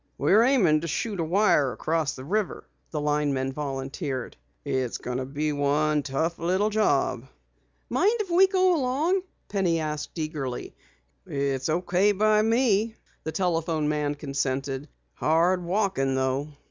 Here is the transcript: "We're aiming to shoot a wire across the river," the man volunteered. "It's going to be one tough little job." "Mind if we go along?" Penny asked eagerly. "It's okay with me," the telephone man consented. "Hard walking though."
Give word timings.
"We're 0.17 0.41
aiming 0.41 0.81
to 0.81 0.87
shoot 0.87 1.19
a 1.19 1.23
wire 1.23 1.73
across 1.73 2.15
the 2.15 2.25
river," 2.25 2.67
the 2.89 2.99
man 2.99 3.53
volunteered. 3.53 4.35
"It's 4.65 4.97
going 4.97 5.19
to 5.19 5.25
be 5.25 5.53
one 5.53 6.01
tough 6.01 6.39
little 6.39 6.71
job." 6.71 7.27
"Mind 7.87 8.19
if 8.19 8.31
we 8.31 8.47
go 8.47 8.75
along?" 8.75 9.21
Penny 9.47 9.79
asked 9.79 10.17
eagerly. 10.17 10.73
"It's 11.27 11.69
okay 11.69 12.13
with 12.13 12.45
me," 12.47 12.95
the 13.25 13.31
telephone 13.31 13.89
man 13.89 14.15
consented. 14.15 14.87
"Hard 15.13 15.63
walking 15.63 16.15
though." 16.15 16.47